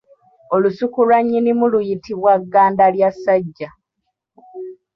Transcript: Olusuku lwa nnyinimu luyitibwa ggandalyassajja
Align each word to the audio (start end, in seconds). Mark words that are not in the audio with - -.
Olusuku 0.55 0.99
lwa 1.07 1.19
nnyinimu 1.23 1.63
luyitibwa 1.71 2.33
ggandalyassajja 2.41 3.69